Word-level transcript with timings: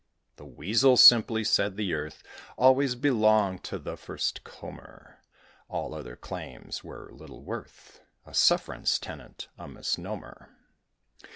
The 0.37 0.47
Weasel 0.47 0.97
simply 0.97 1.43
said 1.43 1.75
the 1.77 1.93
Earth 1.93 2.23
Always 2.57 2.95
belonged 2.95 3.63
to 3.65 3.77
the 3.77 3.95
first 3.95 4.43
comer; 4.43 5.19
All 5.69 5.93
other 5.93 6.15
claims 6.15 6.83
were 6.83 7.11
little 7.13 7.43
worth: 7.43 8.01
A 8.25 8.33
sufferance 8.33 8.97
tenant 8.97 9.49
a 9.59 9.67
misnomer. 9.67 10.57